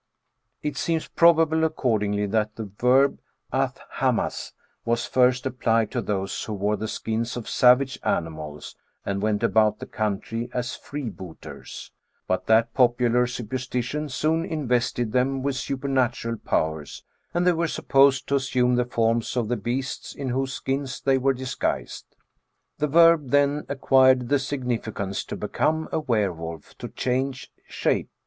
[0.35, 3.19] * It seems probable accordingly that the verb
[3.53, 4.51] a^ hamaz
[4.83, 8.75] was first applied to those who wore the skins of savage animals,
[9.05, 11.91] and went about the country as freebooters;
[12.27, 18.35] but that popular superstition soon invested them with supernatural powers, and they were supposed to
[18.35, 22.05] assume the forms of the beasts in whose skins they were dis guised.
[22.79, 28.09] The verb then acquired the significance "to become a were wolf, to change shape."